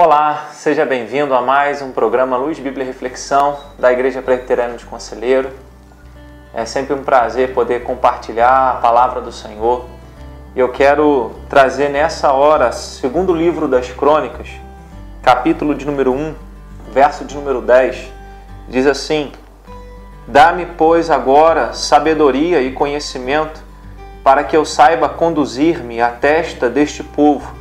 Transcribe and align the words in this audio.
Olá, 0.00 0.50
seja 0.52 0.86
bem-vindo 0.86 1.34
a 1.34 1.42
mais 1.42 1.82
um 1.82 1.90
programa 1.90 2.36
Luz 2.36 2.56
Bíblia 2.60 2.86
Reflexão 2.86 3.58
da 3.76 3.92
Igreja 3.92 4.22
Presbiteriana 4.22 4.76
de 4.76 4.84
Conselheiro. 4.84 5.50
É 6.54 6.64
sempre 6.64 6.94
um 6.94 7.02
prazer 7.02 7.52
poder 7.52 7.82
compartilhar 7.82 8.70
a 8.70 8.74
palavra 8.74 9.20
do 9.20 9.32
Senhor. 9.32 9.86
Eu 10.54 10.68
quero 10.68 11.32
trazer 11.48 11.88
nessa 11.88 12.30
hora, 12.32 12.70
segundo 12.70 13.34
livro 13.34 13.66
das 13.66 13.90
Crônicas, 13.90 14.48
capítulo 15.20 15.74
de 15.74 15.84
número 15.84 16.12
1, 16.12 16.32
verso 16.92 17.24
de 17.24 17.34
número 17.34 17.60
10, 17.60 18.12
diz 18.68 18.86
assim: 18.86 19.32
Dá-me, 20.28 20.64
pois, 20.64 21.10
agora 21.10 21.72
sabedoria 21.72 22.62
e 22.62 22.70
conhecimento, 22.70 23.60
para 24.22 24.44
que 24.44 24.56
eu 24.56 24.64
saiba 24.64 25.08
conduzir-me 25.08 26.00
à 26.00 26.08
testa 26.08 26.70
deste 26.70 27.02
povo 27.02 27.57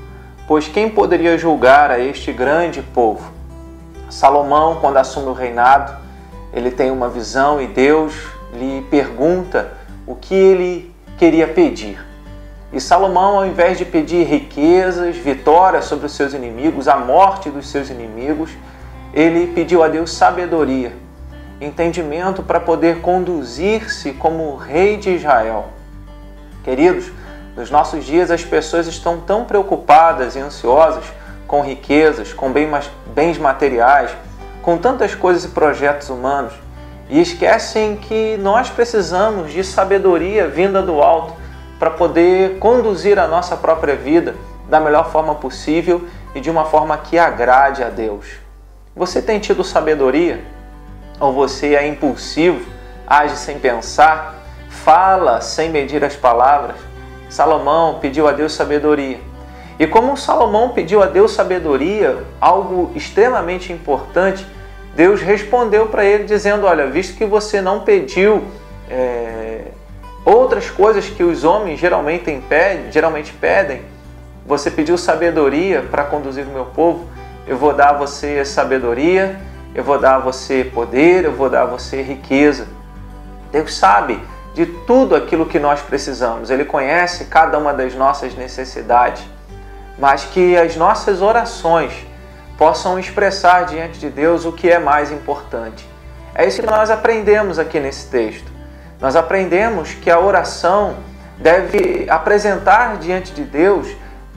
Pois 0.48 0.70
quem 0.70 0.90
poderia 0.90 1.38
julgar 1.38 1.92
a 1.92 2.00
este 2.00 2.32
grande 2.32 2.82
povo? 2.82 3.34
Salomão, 4.10 4.78
quando 4.80 4.96
assume 4.96 5.28
o 5.28 5.34
reinado, 5.34 5.94
ele 6.54 6.72
tem 6.72 6.90
uma 6.90 7.10
visão 7.10 7.62
e 7.62 7.68
Deus 7.68 8.14
lhe 8.54 8.82
pergunta 8.90 9.74
o 10.08 10.16
que 10.16 10.34
ele 10.34 10.96
queria 11.18 11.50
pedir. 11.50 12.00
E 12.72 12.80
Salomão, 12.80 13.40
ao 13.40 13.46
invés 13.46 13.78
de 13.78 13.84
pedir 13.84 14.26
riquezas, 14.26 15.18
vitórias 15.18 15.84
sobre 15.84 16.06
os 16.06 16.14
seus 16.14 16.34
inimigos, 16.34 16.88
a 16.88 16.96
morte 16.96 17.50
dos 17.50 17.68
seus 17.68 17.90
inimigos, 17.90 18.52
ele 19.14 19.48
pediu 19.48 19.84
a 19.84 19.90
Deus 19.90 20.14
sabedoria, 20.14 20.94
entendimento 21.60 22.42
para 22.42 22.62
poder 22.62 23.02
conduzir-se 23.02 24.14
como 24.14 24.56
rei 24.56 24.96
de 24.96 25.10
Israel. 25.10 25.66
Queridos, 26.64 27.12
nos 27.58 27.72
nossos 27.72 28.06
dias, 28.06 28.30
as 28.30 28.46
pessoas 28.46 28.86
estão 28.86 29.20
tão 29.20 29.44
preocupadas 29.44 30.36
e 30.36 30.40
ansiosas 30.40 31.04
com 31.48 31.62
riquezas, 31.62 32.32
com 32.32 32.54
bens 32.54 33.38
materiais, 33.40 34.12
com 34.62 34.78
tantas 34.78 35.16
coisas 35.16 35.44
e 35.44 35.48
projetos 35.48 36.08
humanos, 36.12 36.54
e 37.10 37.20
esquecem 37.20 37.96
que 37.96 38.38
nós 38.38 38.70
precisamos 38.70 39.52
de 39.52 39.64
sabedoria 39.64 40.48
vinda 40.48 40.84
do 40.84 41.02
alto 41.02 41.34
para 41.80 41.90
poder 41.90 42.60
conduzir 42.60 43.18
a 43.18 43.28
nossa 43.28 43.58
própria 43.58 43.96
vida 43.96 44.36
da 44.70 44.80
melhor 44.80 45.10
forma 45.10 45.34
possível 45.34 46.08
e 46.36 46.40
de 46.40 46.52
uma 46.52 46.66
forma 46.66 46.96
que 46.98 47.18
agrade 47.18 47.84
a 47.84 47.90
Deus. 47.90 48.28
Você 48.96 49.20
tem 49.20 49.40
tido 49.40 49.64
sabedoria? 49.64 50.44
Ou 51.20 51.34
você 51.34 51.74
é 51.74 51.88
impulsivo, 51.88 52.64
age 53.08 53.36
sem 53.36 53.58
pensar, 53.58 54.36
fala 54.70 55.42
sem 55.42 55.72
medir 55.72 56.04
as 56.04 56.16
palavras? 56.16 56.76
Salomão 57.30 58.00
pediu 58.00 58.28
a 58.28 58.32
Deus 58.32 58.54
sabedoria. 58.54 59.20
E 59.80 59.86
como 59.86 60.18
Salomão 60.18 60.70
pediu 60.70 61.04
a 61.04 61.06
Deus 61.06 61.32
sabedoria, 61.32 62.24
algo 62.42 62.92
extremamente 62.96 63.72
importante, 63.72 64.46
Deus 64.96 65.22
respondeu 65.22 65.88
para 65.88 66.04
ele 66.04 66.24
dizendo: 66.24 66.66
Olha, 66.66 66.88
visto 66.88 67.16
que 67.16 67.26
você 67.26 67.62
não 67.62 67.82
pediu 67.82 68.44
é, 68.90 69.66
outras 70.26 70.70
coisas 70.70 71.08
que 71.08 71.24
os 71.24 71.44
homens 71.44 71.80
geralmente 71.80 72.42
pedem, 72.50 72.92
geralmente 72.92 73.32
pedem, 73.34 73.82
você 74.46 74.72
pediu 74.72 74.98
sabedoria 74.98 75.84
para 75.92 76.04
conduzir 76.06 76.46
o 76.46 76.52
meu 76.52 76.66
povo, 76.66 77.06
eu 77.46 77.58
vou 77.58 77.74
dar 77.74 77.90
a 77.90 77.94
você 77.94 78.44
sabedoria, 78.44 79.40
eu 79.76 79.84
vou 79.84 80.00
dar 80.00 80.16
a 80.16 80.20
você 80.20 80.64
poder, 80.74 81.26
eu 81.26 81.34
vou 81.34 81.50
dar 81.50 81.64
a 81.64 81.66
você 81.66 82.02
riqueza. 82.02 82.68
Deus 83.52 83.76
sabe 83.76 84.20
de 84.58 84.66
tudo 84.66 85.16
aquilo 85.16 85.46
que 85.46 85.60
nós 85.60 85.82
precisamos. 85.82 86.50
Ele 86.50 86.66
conhece 86.66 87.26
cada 87.26 87.60
uma 87.60 87.76
das 87.76 87.94
nossas 87.94 88.34
necessidades, 88.34 89.24
mas 90.00 90.26
que 90.26 90.58
as 90.58 90.76
nossas 90.76 91.22
orações 91.22 91.94
possam 92.58 92.98
expressar 92.98 93.68
diante 93.68 94.00
de 94.00 94.10
Deus 94.10 94.46
o 94.46 94.52
que 94.52 94.68
é 94.68 94.80
mais 94.80 95.12
importante. 95.12 95.88
É 96.34 96.48
isso 96.48 96.60
que 96.60 96.68
nós 96.68 96.90
aprendemos 96.90 97.60
aqui 97.60 97.80
nesse 97.80 98.08
texto. 98.08 98.52
Nós 99.00 99.16
aprendemos 99.16 99.94
que 99.94 100.10
a 100.10 100.20
oração 100.20 100.96
deve 101.38 102.10
apresentar 102.10 102.98
diante 102.98 103.34
de 103.34 103.44
Deus 103.44 103.88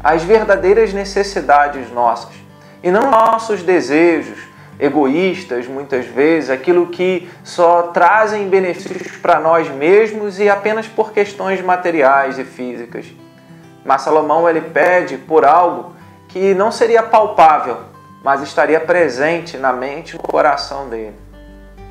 as 0.05 0.23
verdadeiras 0.23 0.93
necessidades 0.93 1.91
nossas 1.91 2.35
e 2.83 2.91
não 2.91 3.11
nossos 3.11 3.63
desejos, 3.63 4.39
egoístas, 4.81 5.67
muitas 5.67 6.07
vezes, 6.07 6.51
aquilo 6.51 6.87
que 6.87 7.29
só 7.45 7.83
trazem 7.83 8.49
benefícios 8.49 9.17
para 9.19 9.39
nós 9.39 9.69
mesmos 9.69 10.41
e 10.41 10.49
apenas 10.49 10.87
por 10.87 11.13
questões 11.13 11.61
materiais 11.61 12.39
e 12.39 12.45
físicas. 12.45 13.07
Mas 13.85 14.03
Salomão 14.03 14.49
ele 14.49 14.61
pede 14.61 15.17
por 15.19 15.45
algo 15.45 15.93
que 16.29 16.55
não 16.55 16.73
seria 16.73 17.03
palpável, 17.03 17.79
mas 18.23 18.43
estaria 18.43 18.81
presente 18.81 19.57
na 19.57 19.73
mente 19.73 20.15
e 20.15 20.17
no 20.17 20.23
coração 20.23 20.89
dele. 20.89 21.15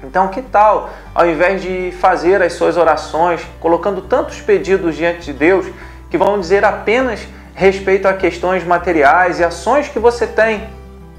Então, 0.04 0.30
que 0.30 0.42
tal, 0.42 0.90
ao 1.14 1.28
invés 1.28 1.62
de 1.62 1.92
fazer 2.00 2.42
as 2.42 2.54
suas 2.54 2.78
orações, 2.78 3.42
colocando 3.60 4.02
tantos 4.02 4.40
pedidos 4.40 4.96
diante 4.96 5.26
de 5.26 5.34
Deus, 5.34 5.66
que 6.10 6.18
vão 6.18 6.40
dizer 6.40 6.64
apenas 6.64 7.28
respeito 7.54 8.08
a 8.08 8.14
questões 8.14 8.64
materiais 8.64 9.40
e 9.40 9.44
ações 9.44 9.90
que 9.90 10.00
você 10.00 10.26
tem, 10.26 10.70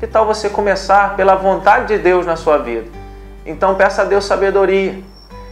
que 0.00 0.06
tal 0.06 0.24
você 0.24 0.48
começar 0.48 1.14
pela 1.14 1.34
vontade 1.34 1.88
de 1.88 1.98
Deus 1.98 2.24
na 2.24 2.34
sua 2.34 2.56
vida? 2.56 2.86
Então 3.44 3.74
peça 3.74 4.00
a 4.00 4.04
Deus 4.06 4.24
sabedoria. 4.24 4.98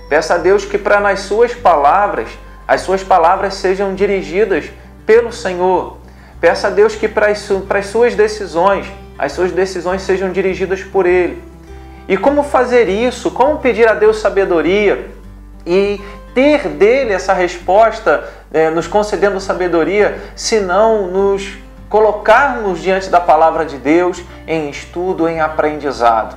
Peça 0.09 0.37
a 0.37 0.39
Deus 0.39 0.65
que 0.65 0.79
para 0.79 0.99
nas 1.01 1.21
suas 1.21 1.53
palavras, 1.55 2.31
as 2.67 2.81
suas 2.81 3.05
palavras 3.05 3.53
sejam 3.55 3.95
dirigidas 3.95 4.71
pelo 5.05 5.31
Senhor. 5.31 5.99
Peça 6.41 6.69
a 6.69 6.71
Deus 6.71 6.95
que 6.95 7.07
para 7.07 7.27
as, 7.27 7.41
suas 7.87 8.15
decisões, 8.15 8.87
as 9.19 9.33
suas 9.33 9.53
decisões 9.53 10.01
sejam 10.01 10.33
dirigidas 10.33 10.83
por 10.83 11.05
Ele. 11.05 11.43
E 12.09 12.17
como 12.17 12.43
fazer 12.43 12.89
isso? 12.89 13.31
Como 13.31 13.59
pedir 13.59 13.87
a 13.87 13.93
Deus 13.93 14.19
sabedoria 14.19 15.11
e 15.67 16.01
ter 16.33 16.69
dele 16.69 17.13
essa 17.13 17.35
resposta, 17.35 18.27
eh, 18.51 18.71
nos 18.71 18.87
concedendo 18.87 19.39
sabedoria, 19.41 20.19
se 20.35 20.59
não 20.59 21.09
nos 21.09 21.59
colocarmos 21.88 22.81
diante 22.81 23.09
da 23.09 23.21
palavra 23.21 23.65
de 23.65 23.78
Deus 23.78 24.22
em 24.47 24.69
estudo, 24.69 25.28
em 25.28 25.41
aprendizado. 25.41 26.37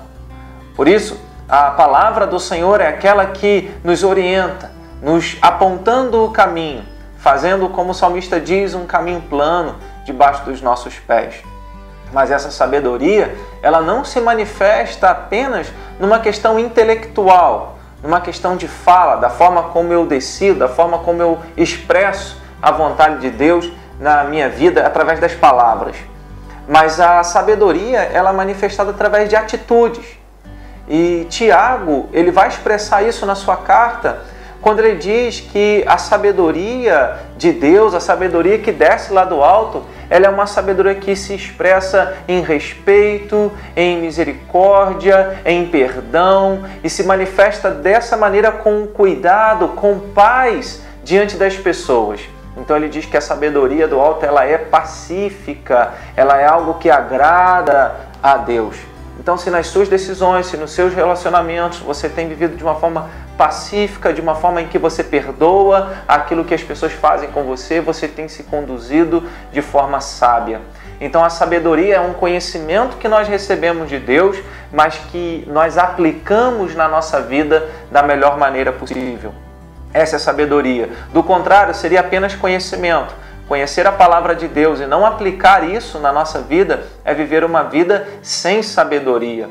Por 0.75 0.88
isso, 0.88 1.19
a 1.47 1.72
palavra 1.72 2.25
do 2.25 2.39
Senhor 2.39 2.79
é 2.79 2.88
aquela 2.88 3.25
que 3.25 3.69
nos 3.84 4.03
orienta, 4.03 4.72
nos 5.01 5.38
apontando 5.41 6.23
o 6.23 6.31
caminho, 6.31 6.84
fazendo, 7.17 7.67
como 7.69 7.91
o 7.91 7.94
salmista 7.94 8.39
diz, 8.39 8.73
um 8.73 8.85
caminho 8.85 9.22
plano 9.22 9.75
debaixo 10.06 10.45
dos 10.45 10.62
nossos 10.62 10.95
pés. 11.00 11.44
Mas 12.13 12.31
essa 12.31 12.51
sabedoria, 12.51 13.35
ela 13.62 13.81
não 13.81 14.03
se 14.03 14.19
manifesta 14.19 15.09
apenas 15.09 15.68
numa 16.00 16.19
questão 16.19 16.57
intelectual, 16.57 17.78
numa 18.01 18.22
questão 18.22 18.56
de 18.56 18.68
fala, 18.68 19.18
da 19.18 19.29
forma 19.29 19.63
como 19.63 19.94
eu 19.94 20.06
decido, 20.06 20.59
da 20.59 20.69
forma 20.69 21.00
como 21.00 21.22
eu 21.22 21.39
expresso 21.56 22.41
a 22.62 22.72
vontade 22.72 23.19
de 23.19 23.29
Deus 23.29 23.72
na 24.01 24.23
minha 24.23 24.50
vida 24.50 24.85
através 24.85 25.19
das 25.19 25.34
palavras, 25.34 25.95
mas 26.67 27.00
a 27.00 27.23
sabedoria 27.23 28.00
ela 28.00 28.31
é 28.31 28.34
manifestada 28.34 28.89
através 28.89 29.29
de 29.29 29.35
atitudes. 29.35 30.06
E 30.89 31.28
Tiago 31.29 32.09
ele 32.12 32.31
vai 32.31 32.47
expressar 32.47 33.03
isso 33.03 33.25
na 33.25 33.35
sua 33.35 33.56
carta 33.57 34.19
quando 34.62 34.79
ele 34.79 34.95
diz 34.95 35.39
que 35.39 35.84
a 35.88 35.97
sabedoria 35.97 37.17
de 37.35 37.51
Deus, 37.51 37.95
a 37.95 38.00
sabedoria 38.00 38.59
que 38.59 38.72
desce 38.72 39.12
lá 39.12 39.25
do 39.25 39.41
alto, 39.41 39.84
ela 40.07 40.28
é 40.28 40.29
uma 40.29 40.45
sabedoria 40.45 40.94
que 40.94 41.16
se 41.16 41.33
expressa 41.33 42.16
em 42.28 42.41
respeito, 42.41 43.51
em 43.75 44.00
misericórdia, 44.00 45.39
em 45.45 45.66
perdão 45.68 46.63
e 46.83 46.89
se 46.89 47.03
manifesta 47.03 47.72
dessa 47.72 48.16
maneira 48.16 48.51
com 48.51 48.85
cuidado, 48.85 49.69
com 49.69 50.00
paz 50.13 50.81
diante 51.04 51.38
das 51.38 51.56
pessoas. 51.56 52.21
Então 52.57 52.75
ele 52.75 52.89
diz 52.89 53.06
que 53.06 53.15
a 53.15 53.21
sabedoria 53.21 53.88
do 53.88 54.00
alto 54.00 54.25
ela 54.25 54.45
é 54.45 54.57
pacífica, 54.57 55.94
ela 56.15 56.38
é 56.38 56.45
algo 56.45 56.75
que 56.75 56.89
agrada 56.89 57.95
a 58.21 58.38
Deus. 58.38 58.75
Então, 59.19 59.38
se 59.38 59.51
nas 59.51 59.68
suas 59.68 59.88
decisões, 59.88 60.48
se 60.48 60.57
nos 60.57 60.71
seus 60.71 60.95
relacionamentos 60.95 61.80
você 61.80 62.09
tem 62.09 62.27
vivido 62.27 62.57
de 62.57 62.63
uma 62.63 62.75
forma 62.75 63.07
pacífica, 63.38 64.12
de 64.12 64.19
uma 64.19 64.33
forma 64.33 64.62
em 64.62 64.68
que 64.68 64.80
você 64.80 65.03
perdoa 65.03 65.94
aquilo 66.07 66.44
que 66.44 66.56
as 66.56 66.63
pessoas 66.63 66.92
fazem 66.92 67.30
com 67.30 67.44
você, 67.44 67.80
você 67.80 68.07
tem 68.07 68.27
se 68.27 68.44
conduzido 68.44 69.24
de 69.51 69.62
forma 69.62 70.01
sábia. 70.01 70.62
Então, 71.00 71.24
a 71.24 71.30
sabedoria 71.30 71.95
é 71.95 72.00
um 72.00 72.13
conhecimento 72.13 72.97
que 72.97 73.07
nós 73.07 73.27
recebemos 73.27 73.89
de 73.89 74.00
Deus, 74.00 74.38
mas 74.71 74.95
que 75.12 75.44
nós 75.47 75.77
aplicamos 75.77 76.75
na 76.75 76.88
nossa 76.88 77.21
vida 77.21 77.69
da 77.92 78.01
melhor 78.01 78.38
maneira 78.38 78.71
possível. 78.71 79.33
Essa 79.94 80.16
é 80.16 80.20
sabedoria. 80.20 80.90
Do 81.12 81.24
contrário, 81.24 81.74
seria 81.74 82.00
apenas 82.00 82.36
conhecimento. 82.36 83.14
Conhecer 83.48 83.86
a 83.86 83.92
palavra 83.92 84.34
de 84.34 84.48
Deus 84.48 84.80
e 84.80 84.86
não 84.86 85.06
aplicar 85.06 85.68
isso 85.70 86.00
na 86.00 86.14
nossa 86.14 86.40
vida 86.40 86.86
é 87.04 87.14
viver 87.14 87.44
uma 87.44 87.64
vida 87.64 88.08
sem 88.22 88.64
sabedoria. 88.64 89.50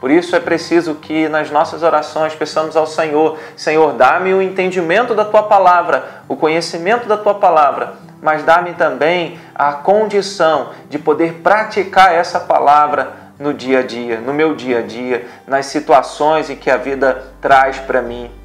Por 0.00 0.10
isso 0.10 0.34
é 0.34 0.40
preciso 0.40 0.94
que 0.94 1.28
nas 1.28 1.50
nossas 1.50 1.82
orações 1.82 2.34
peçamos 2.34 2.76
ao 2.76 2.86
Senhor: 2.86 3.38
Senhor, 3.56 3.92
dá-me 3.92 4.32
o 4.32 4.40
entendimento 4.40 5.14
da 5.14 5.24
tua 5.24 5.42
palavra, 5.42 6.22
o 6.26 6.36
conhecimento 6.36 7.06
da 7.06 7.18
tua 7.18 7.34
palavra, 7.34 7.94
mas 8.22 8.42
dá-me 8.42 8.72
também 8.74 9.38
a 9.54 9.72
condição 9.72 10.70
de 10.88 10.98
poder 10.98 11.40
praticar 11.42 12.14
essa 12.14 12.40
palavra 12.40 13.12
no 13.38 13.52
dia 13.52 13.80
a 13.80 13.82
dia, 13.82 14.20
no 14.20 14.32
meu 14.32 14.54
dia 14.54 14.78
a 14.78 14.82
dia, 14.82 15.26
nas 15.46 15.66
situações 15.66 16.48
em 16.48 16.56
que 16.56 16.70
a 16.70 16.76
vida 16.76 17.24
traz 17.40 17.78
para 17.78 18.00
mim. 18.00 18.39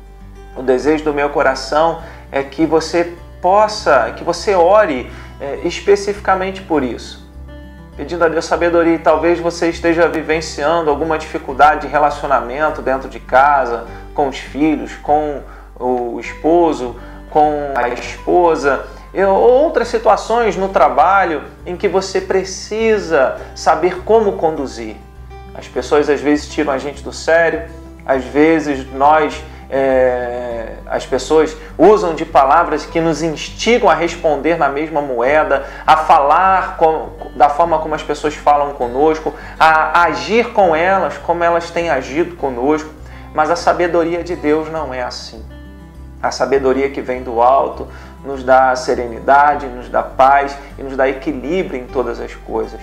O 0.56 0.62
desejo 0.62 1.04
do 1.04 1.14
meu 1.14 1.30
coração 1.30 2.02
é 2.32 2.44
que 2.44 2.66
você 2.66 3.14
possa, 3.42 4.14
que 4.16 4.24
você 4.24 4.56
ore 4.56 5.12
é, 5.40 5.60
especificamente 5.64 6.62
por 6.62 6.84
isso 6.84 7.26
pedindo 7.96 8.26
a 8.26 8.28
Deus 8.28 8.46
sabedoria 8.46 9.00
talvez 9.00 9.40
você 9.40 9.70
esteja 9.70 10.08
vivenciando 10.08 10.90
alguma 10.90 11.18
dificuldade 11.18 11.82
de 11.82 11.88
relacionamento 11.88 12.82
dentro 12.82 13.08
de 13.08 13.20
casa, 13.20 13.86
com 14.14 14.28
os 14.28 14.38
filhos, 14.38 14.94
com 14.98 15.42
o 15.80 16.20
esposo, 16.20 16.96
com 17.30 17.72
a 17.76 17.90
esposa, 17.90 18.86
ou 19.14 19.64
outras 19.64 19.88
situações 19.88 20.58
no 20.58 20.70
trabalho 20.70 21.44
em 21.66 21.78
que 21.78 21.88
você 21.88 22.20
precisa 22.20 23.38
saber 23.56 24.04
como 24.04 24.34
conduzir. 24.34 24.98
As 25.54 25.68
pessoas 25.68 26.10
às 26.10 26.20
vezes 26.20 26.50
tiram 26.50 26.74
a 26.74 26.78
gente 26.78 27.02
do 27.02 27.14
sério, 27.14 27.64
às 28.06 28.26
vezes 28.26 28.86
nós 28.94 29.42
é, 29.70 30.74
as 30.86 31.06
pessoas 31.06 31.56
usam 31.78 32.14
de 32.14 32.26
palavras 32.26 32.86
que 32.86 33.02
nos 33.02 33.22
instigam 33.22 33.90
a 33.90 33.94
responder 33.94 34.58
na 34.58 34.70
mesma 34.70 35.02
moeda, 35.02 35.66
a 35.86 35.98
falar 35.98 36.78
com, 36.78 37.10
da 37.36 37.50
forma 37.50 37.80
como 37.80 37.96
as 37.96 38.04
pessoas 38.04 38.36
falam 38.36 38.74
conosco, 38.74 39.34
a 39.60 40.04
agir 40.04 40.54
com 40.54 40.76
elas 40.76 41.18
como 41.18 41.44
elas 41.44 41.72
têm 41.72 41.90
agido 41.90 42.36
conosco. 42.36 42.90
Mas 43.34 43.52
a 43.52 43.56
sabedoria 43.56 44.24
de 44.24 44.36
Deus 44.36 44.72
não 44.72 44.94
é 44.94 45.04
assim. 45.04 45.44
A 46.24 46.32
sabedoria 46.32 46.90
que 46.90 47.02
vem 47.02 47.22
do 47.22 47.42
alto 47.42 47.88
nos 48.24 48.44
dá 48.44 48.76
serenidade, 48.76 49.68
nos 49.68 49.90
dá 49.90 50.02
paz 50.02 50.58
e 50.78 50.84
nos 50.84 50.96
dá 50.96 51.08
equilíbrio 51.08 51.80
em 51.80 51.86
todas 51.86 52.20
as 52.20 52.34
coisas. 52.34 52.80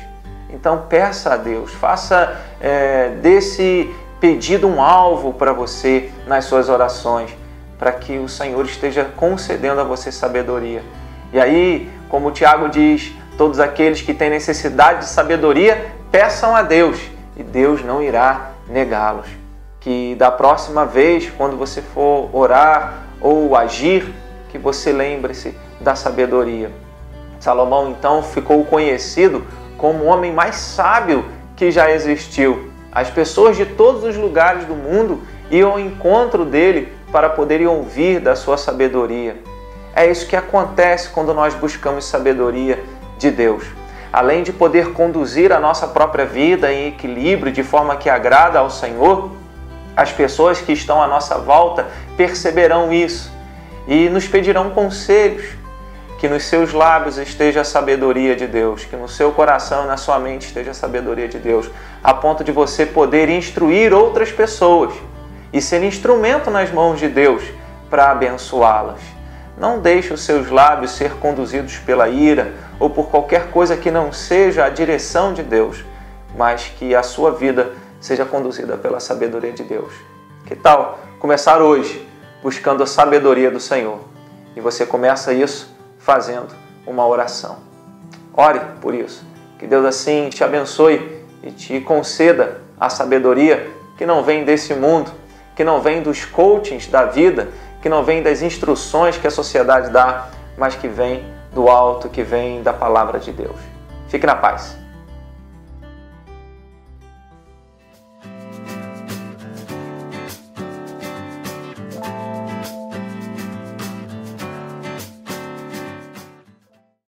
Então 0.50 0.84
peça 0.88 1.32
a 1.32 1.36
Deus, 1.36 1.72
faça 1.72 2.36
é, 2.60 3.08
desse 3.22 3.92
pedido 4.22 4.68
um 4.68 4.80
alvo 4.80 5.32
para 5.32 5.52
você 5.52 6.08
nas 6.28 6.44
suas 6.44 6.68
orações, 6.68 7.36
para 7.76 7.90
que 7.90 8.18
o 8.18 8.28
Senhor 8.28 8.64
esteja 8.64 9.04
concedendo 9.16 9.80
a 9.80 9.84
você 9.84 10.12
sabedoria. 10.12 10.80
E 11.32 11.40
aí, 11.40 11.90
como 12.08 12.28
o 12.28 12.30
Tiago 12.30 12.68
diz, 12.68 13.12
todos 13.36 13.58
aqueles 13.58 14.00
que 14.00 14.14
têm 14.14 14.30
necessidade 14.30 15.00
de 15.00 15.06
sabedoria, 15.06 15.92
peçam 16.12 16.54
a 16.54 16.62
Deus 16.62 17.00
e 17.36 17.42
Deus 17.42 17.82
não 17.82 18.00
irá 18.00 18.52
negá-los. 18.68 19.26
Que 19.80 20.14
da 20.14 20.30
próxima 20.30 20.86
vez, 20.86 21.28
quando 21.36 21.56
você 21.56 21.82
for 21.82 22.30
orar 22.32 23.02
ou 23.20 23.56
agir, 23.56 24.08
que 24.50 24.58
você 24.58 24.92
lembre-se 24.92 25.52
da 25.80 25.96
sabedoria. 25.96 26.70
Salomão 27.40 27.90
então 27.90 28.22
ficou 28.22 28.64
conhecido 28.64 29.44
como 29.76 30.04
o 30.04 30.06
homem 30.06 30.32
mais 30.32 30.54
sábio 30.54 31.24
que 31.56 31.72
já 31.72 31.90
existiu 31.90 32.70
as 32.92 33.08
pessoas 33.08 33.56
de 33.56 33.64
todos 33.64 34.04
os 34.04 34.16
lugares 34.16 34.66
do 34.66 34.74
mundo 34.74 35.22
iam 35.50 35.72
ao 35.72 35.80
encontro 35.80 36.44
dele 36.44 36.92
para 37.10 37.30
poderem 37.30 37.66
ouvir 37.66 38.20
da 38.20 38.36
sua 38.36 38.58
sabedoria. 38.58 39.36
É 39.94 40.10
isso 40.10 40.26
que 40.26 40.36
acontece 40.36 41.08
quando 41.08 41.32
nós 41.32 41.54
buscamos 41.54 42.04
sabedoria 42.04 42.82
de 43.18 43.30
Deus. 43.30 43.64
Além 44.12 44.42
de 44.42 44.52
poder 44.52 44.92
conduzir 44.92 45.52
a 45.52 45.58
nossa 45.60 45.88
própria 45.88 46.26
vida 46.26 46.70
em 46.70 46.88
equilíbrio 46.88 47.50
de 47.50 47.62
forma 47.62 47.96
que 47.96 48.10
agrada 48.10 48.58
ao 48.58 48.68
Senhor, 48.68 49.30
as 49.96 50.12
pessoas 50.12 50.60
que 50.60 50.72
estão 50.72 51.02
à 51.02 51.06
nossa 51.06 51.38
volta 51.38 51.86
perceberão 52.16 52.92
isso 52.92 53.32
e 53.86 54.08
nos 54.08 54.28
pedirão 54.28 54.70
conselhos 54.70 55.61
que 56.22 56.28
nos 56.28 56.44
seus 56.44 56.72
lábios 56.72 57.18
esteja 57.18 57.62
a 57.62 57.64
sabedoria 57.64 58.36
de 58.36 58.46
Deus, 58.46 58.84
que 58.84 58.94
no 58.94 59.08
seu 59.08 59.32
coração 59.32 59.82
e 59.82 59.88
na 59.88 59.96
sua 59.96 60.20
mente 60.20 60.46
esteja 60.46 60.70
a 60.70 60.74
sabedoria 60.74 61.26
de 61.26 61.36
Deus, 61.36 61.68
a 62.00 62.14
ponto 62.14 62.44
de 62.44 62.52
você 62.52 62.86
poder 62.86 63.28
instruir 63.28 63.92
outras 63.92 64.30
pessoas 64.30 64.94
e 65.52 65.60
ser 65.60 65.82
instrumento 65.82 66.48
nas 66.48 66.70
mãos 66.70 67.00
de 67.00 67.08
Deus 67.08 67.42
para 67.90 68.12
abençoá-las. 68.12 69.00
Não 69.58 69.80
deixe 69.80 70.14
os 70.14 70.20
seus 70.20 70.48
lábios 70.48 70.92
ser 70.92 71.14
conduzidos 71.14 71.78
pela 71.78 72.08
ira 72.08 72.52
ou 72.78 72.88
por 72.88 73.10
qualquer 73.10 73.50
coisa 73.50 73.76
que 73.76 73.90
não 73.90 74.12
seja 74.12 74.64
a 74.64 74.68
direção 74.68 75.34
de 75.34 75.42
Deus, 75.42 75.84
mas 76.36 76.66
que 76.78 76.94
a 76.94 77.02
sua 77.02 77.32
vida 77.32 77.72
seja 78.00 78.24
conduzida 78.24 78.76
pela 78.76 79.00
sabedoria 79.00 79.50
de 79.50 79.64
Deus. 79.64 79.92
Que 80.46 80.54
tal 80.54 81.00
começar 81.18 81.60
hoje 81.60 82.08
buscando 82.40 82.84
a 82.84 82.86
sabedoria 82.86 83.50
do 83.50 83.58
Senhor? 83.58 83.98
E 84.54 84.60
você 84.60 84.86
começa 84.86 85.32
isso 85.32 85.71
fazendo 86.02 86.54
uma 86.86 87.06
oração. 87.06 87.58
Ore 88.34 88.60
por 88.80 88.94
isso. 88.94 89.24
Que 89.58 89.66
Deus 89.66 89.84
assim 89.84 90.28
te 90.28 90.42
abençoe 90.42 91.24
e 91.42 91.50
te 91.50 91.80
conceda 91.80 92.60
a 92.78 92.88
sabedoria 92.88 93.70
que 93.96 94.04
não 94.04 94.22
vem 94.22 94.44
desse 94.44 94.74
mundo, 94.74 95.10
que 95.54 95.62
não 95.62 95.80
vem 95.80 96.02
dos 96.02 96.24
coachings 96.24 96.88
da 96.88 97.04
vida, 97.04 97.48
que 97.80 97.88
não 97.88 98.02
vem 98.02 98.22
das 98.22 98.42
instruções 98.42 99.16
que 99.16 99.26
a 99.26 99.30
sociedade 99.30 99.90
dá, 99.90 100.28
mas 100.56 100.74
que 100.74 100.88
vem 100.88 101.24
do 101.52 101.68
alto, 101.68 102.08
que 102.08 102.22
vem 102.22 102.62
da 102.62 102.72
palavra 102.72 103.18
de 103.18 103.30
Deus. 103.30 103.56
Fique 104.08 104.26
na 104.26 104.34
paz. 104.34 104.81